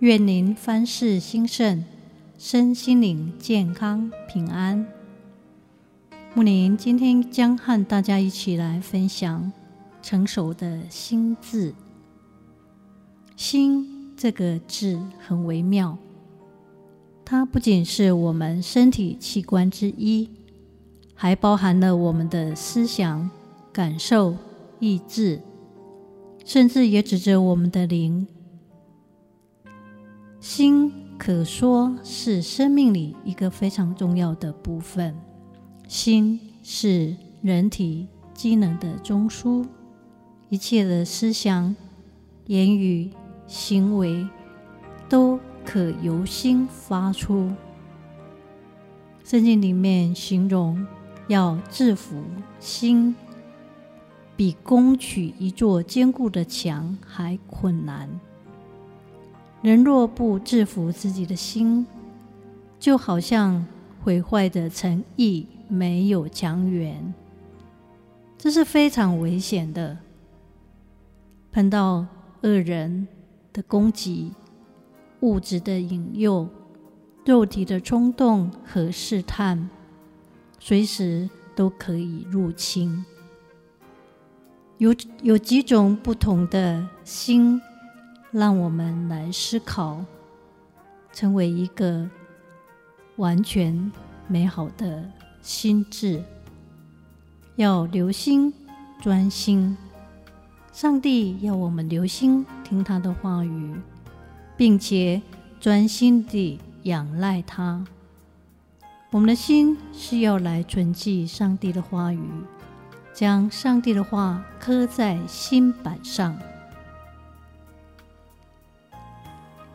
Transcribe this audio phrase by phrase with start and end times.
[0.00, 1.84] 愿您凡事兴盛，
[2.38, 4.86] 身心灵健康平安。
[6.32, 9.52] 木林今天将和大家一起来分享
[10.00, 11.74] 成熟的心字。
[13.36, 15.98] 心这个字很微妙，
[17.22, 20.30] 它不仅是我们身体器官之一，
[21.14, 23.28] 还包含了我们的思想、
[23.70, 24.34] 感受、
[24.78, 25.42] 意志，
[26.46, 28.26] 甚至也指着我们的灵。
[30.40, 35.14] 心可说是生命里一个非常重要的部分。
[35.86, 39.66] 心是人体机能的中枢，
[40.48, 41.76] 一切的思想、
[42.46, 43.10] 言语、
[43.46, 44.26] 行为
[45.10, 47.52] 都可由心发出。
[49.22, 50.86] 圣经里面形容，
[51.28, 52.24] 要制服
[52.58, 53.14] 心，
[54.36, 58.08] 比攻取一座坚固的墙还困难。
[59.62, 61.86] 人若不制服自己的心，
[62.78, 63.66] 就好像
[64.02, 67.12] 毁坏的城邑没有墙垣，
[68.38, 69.98] 这是非常危险的。
[71.52, 72.06] 碰到
[72.40, 73.06] 恶人
[73.52, 74.32] 的攻击、
[75.20, 76.48] 物质的引诱、
[77.26, 79.68] 肉体的冲动和试探，
[80.58, 83.04] 随时都可以入侵。
[84.78, 87.60] 有有几种不同的心。
[88.30, 90.04] 让我们来思考，
[91.12, 92.08] 成为一个
[93.16, 93.90] 完全
[94.28, 95.04] 美好的
[95.42, 96.22] 心智。
[97.56, 98.54] 要留心、
[99.00, 99.76] 专心。
[100.72, 103.74] 上帝要我们留心听他的话语，
[104.56, 105.20] 并且
[105.58, 107.84] 专心地仰赖他。
[109.10, 112.22] 我们的心是要来存记上帝的话语，
[113.12, 116.38] 将上帝的话刻在心版上。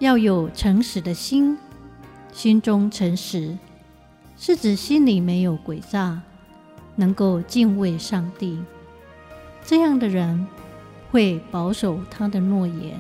[0.05, 1.57] 要有诚实的心，
[2.31, 3.57] 心中诚实，
[4.37, 6.21] 是指心里没有诡诈，
[6.95, 8.61] 能够敬畏上帝。
[9.63, 10.45] 这样的人
[11.09, 12.93] 会保守他的诺言，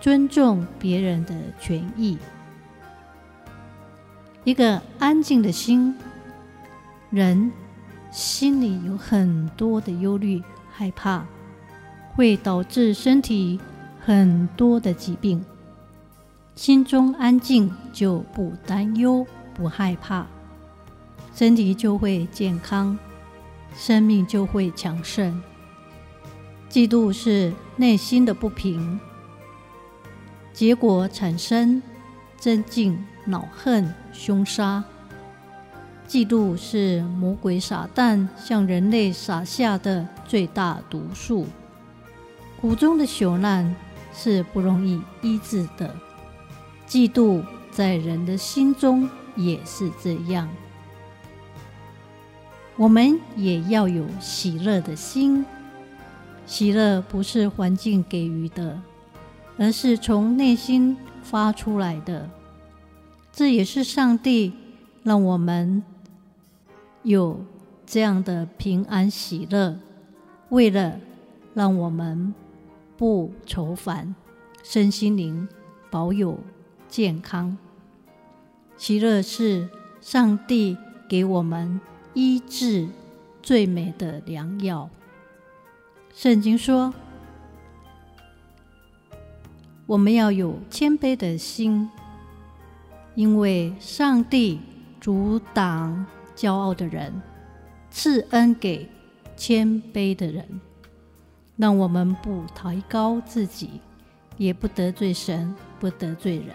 [0.00, 2.16] 尊重别人的权益。
[4.44, 5.92] 一个安静的心，
[7.10, 7.50] 人
[8.12, 10.40] 心里有很多的忧虑、
[10.70, 11.26] 害怕，
[12.14, 13.58] 会导致身体
[13.98, 15.44] 很多的疾病。
[16.60, 20.26] 心中安静，就不担忧、不害怕，
[21.34, 22.98] 身体就会健康，
[23.74, 25.42] 生命就会强盛。
[26.68, 29.00] 嫉妒是内心的不平，
[30.52, 31.82] 结果产生
[32.38, 34.84] 争竞、恼恨、凶杀。
[36.06, 41.46] 嫉妒是魔鬼撒旦向人类撒下的最大毒素，
[42.60, 43.74] 苦中的朽烂
[44.12, 45.96] 是不容易医治的。
[46.90, 47.40] 嫉妒
[47.70, 50.48] 在人的心中也是这样，
[52.76, 55.46] 我们也要有喜乐的心。
[56.46, 58.82] 喜乐不是环境给予的，
[59.56, 62.28] 而是从内心发出来的。
[63.30, 64.52] 这也是上帝
[65.04, 65.80] 让我们
[67.04, 67.40] 有
[67.86, 69.78] 这样的平安喜乐，
[70.48, 70.98] 为了
[71.54, 72.34] 让我们
[72.96, 74.12] 不愁烦，
[74.64, 75.46] 身心灵
[75.88, 76.36] 保有。
[76.90, 77.56] 健康、
[78.76, 79.68] 喜乐是
[80.00, 80.76] 上帝
[81.08, 81.80] 给我们
[82.14, 82.88] 医治
[83.40, 84.90] 最美的良药。
[86.12, 86.92] 圣经说，
[89.86, 91.88] 我们要有谦卑的心，
[93.14, 94.58] 因为上帝
[95.00, 96.04] 阻挡
[96.34, 97.22] 骄傲的人，
[97.88, 98.88] 赐恩给
[99.36, 100.60] 谦卑的人。
[101.56, 103.80] 让我们不抬高自己，
[104.36, 106.54] 也不得罪神，不得罪人。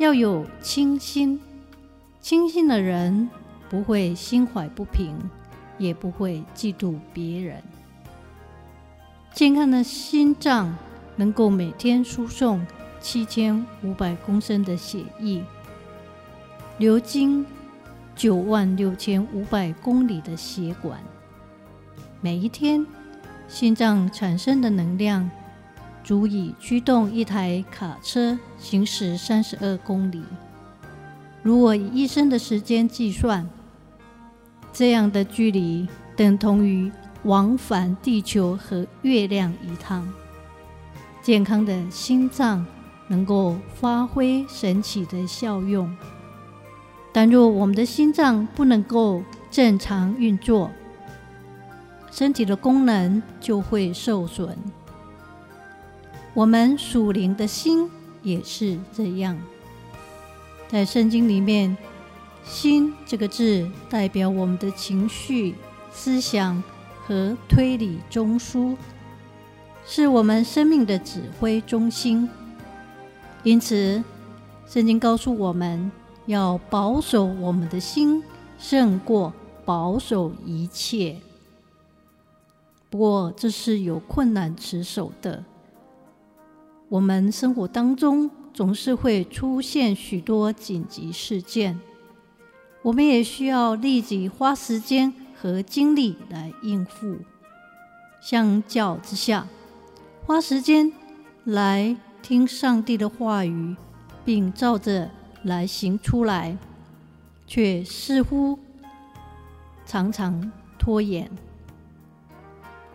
[0.00, 1.40] 要有清心，
[2.20, 3.30] 清心的人
[3.70, 5.16] 不会心怀不平，
[5.78, 7.62] 也不会嫉妒别人。
[9.32, 10.76] 健康的心脏
[11.14, 12.66] 能够每天输送
[13.00, 15.44] 七千五百公升的血液，
[16.78, 17.44] 流经
[18.14, 20.98] 九万六千五百公里的血管。
[22.20, 22.86] 每一天，
[23.46, 25.30] 心脏产生的能量
[26.06, 30.22] 足以驱动一台卡车行驶三十二公里。
[31.42, 33.44] 如果以一生的时间计算，
[34.72, 36.92] 这样的距离等同于
[37.24, 40.08] 往返地球和月亮一趟。
[41.22, 42.64] 健康的心脏
[43.08, 45.92] 能够发挥神奇的效用，
[47.12, 50.70] 但若我们的心脏不能够正常运作，
[52.12, 54.56] 身体的功能就会受损。
[56.36, 57.90] 我们属灵的心
[58.22, 59.40] 也是这样。
[60.68, 61.74] 在圣经里面
[62.44, 65.54] ，“心”这个字代表我们的情绪、
[65.90, 66.62] 思想
[67.06, 68.76] 和推理中枢。
[69.86, 72.28] 是我们生命的指挥中心，
[73.42, 74.04] 因此，
[74.68, 75.90] 圣经告诉我们
[76.26, 78.22] 要保守我们的心，
[78.58, 79.32] 胜过
[79.64, 81.16] 保守一切。
[82.90, 85.42] 不过，这是有困难持守的。
[86.88, 91.80] 我们生活当中总是会出现许多紧急事件，
[92.82, 97.16] 我们也需要立即花时间和精力来应付。
[98.20, 99.48] 相较之下，
[100.24, 100.92] 花时间
[101.44, 103.76] 来听上帝的话语，
[104.24, 105.10] 并照着
[105.42, 106.56] 来行出来，
[107.48, 108.58] 却似乎
[109.84, 111.28] 常常拖延。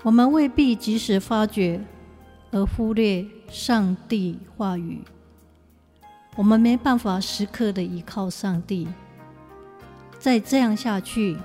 [0.03, 1.85] 我们未必及时发觉，
[2.51, 5.01] 而忽略上帝话语。
[6.37, 8.87] 我们没办法时刻的依靠上帝。
[10.17, 11.37] 再这样下去，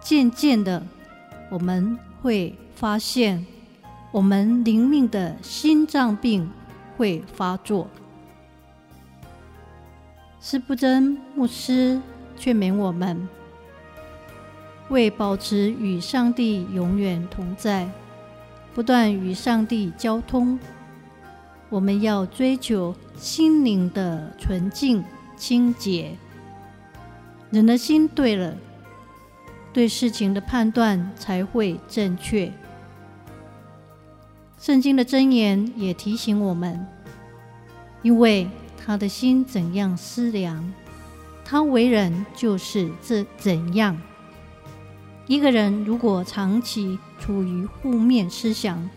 [0.00, 0.82] 渐渐的，
[1.48, 3.46] 我们会发现。
[4.10, 6.50] 我们灵命的心脏病
[6.98, 7.88] 会发作。
[10.38, 11.98] 司布真牧师
[12.36, 13.26] 劝勉我们，
[14.90, 17.88] 为保持与上帝永远同在，
[18.74, 20.58] 不断与上帝交通，
[21.72, 25.02] 我们要追求心灵的纯净
[25.38, 26.14] 清洁。
[27.50, 28.54] 人的心对了，
[29.72, 32.52] 对事情的判断才会正确。
[34.58, 36.86] 圣经的箴言也提醒我们，
[38.02, 38.46] 因为
[38.76, 40.74] 他的心怎样思量，
[41.42, 43.98] 他为人就是这怎样。
[45.26, 48.90] 一个人如果长期处于负面思想，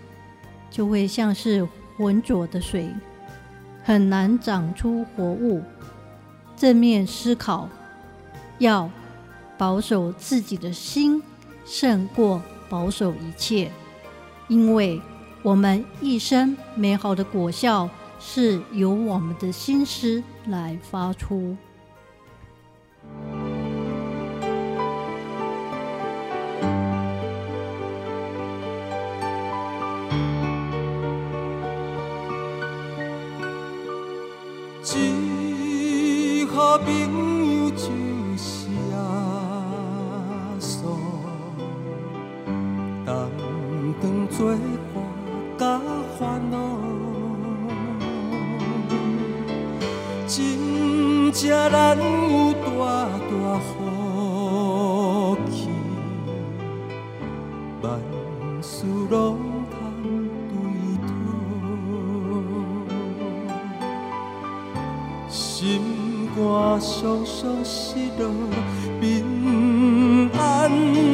[0.69, 1.65] 就会像是
[1.97, 2.89] 浑浊的水，
[3.83, 5.61] 很难长出活物。
[6.55, 7.69] 正面思考，
[8.59, 8.89] 要
[9.57, 11.21] 保守自己的心，
[11.65, 13.71] 胜过保守一切，
[14.47, 15.01] 因为。
[15.43, 17.87] 我们一生美好的果效
[18.19, 21.55] 是由我们的心思来发出。
[36.77, 36.87] 朋
[37.63, 37.85] 友就
[38.37, 38.97] 是阿
[40.59, 40.87] 嫂，
[43.05, 43.29] 当
[44.01, 44.53] 当做。
[66.75, 68.29] 肝常常失落
[68.99, 71.05] 平安。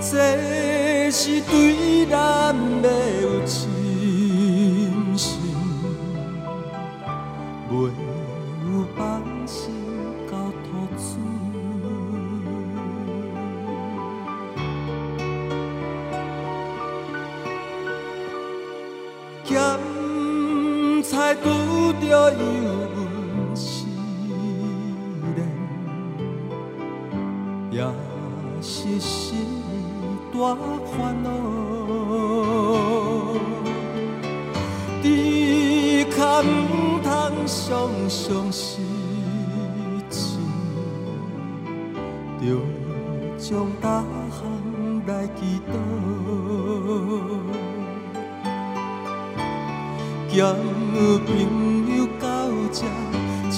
[0.00, 2.88] 这是对咱的
[3.22, 3.83] 有情
[21.34, 21.46] 咸菜拄
[22.00, 22.38] 着油
[22.94, 23.86] 温时
[25.36, 25.38] 冷，
[27.70, 27.82] 也
[28.62, 29.34] 是心。
[30.32, 30.38] 大
[30.84, 31.28] 烦恼，
[35.00, 36.44] 只可唔
[37.02, 37.06] 通
[37.46, 38.82] 常常失
[40.10, 40.18] 志，
[42.40, 42.42] 着
[43.38, 43.48] 将
[43.80, 44.42] 大项
[45.06, 45.72] 来祈祷，
[50.34, 50.42] 兼
[51.24, 51.30] 朋
[51.96, 52.26] 友到
[52.72, 52.82] 这
[53.52, 53.54] 真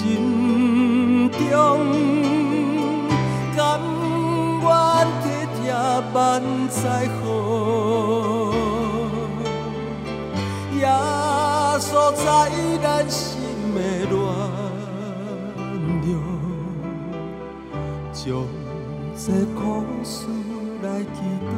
[1.30, 1.40] 重，
[3.56, 3.59] 甘
[4.61, 4.66] 愿。
[6.12, 7.25] 万载好，
[10.75, 10.85] 耶
[11.78, 12.25] 稣在
[12.83, 13.40] 咱心
[13.75, 13.78] 的
[14.11, 14.14] 暖
[16.02, 16.09] 流，
[18.12, 18.23] 将
[19.16, 19.61] 这苦
[20.04, 20.14] 事
[20.83, 21.16] 来祈
[21.47, 21.50] 祷。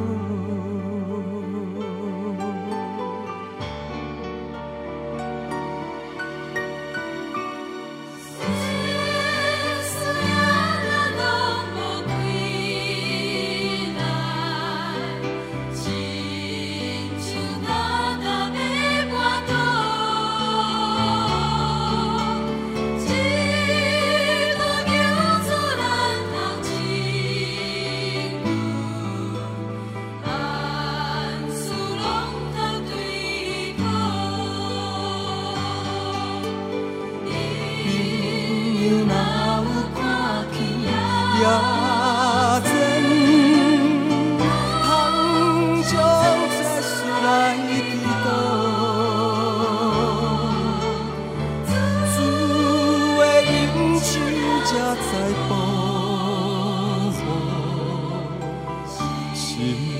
[59.59, 59.98] 心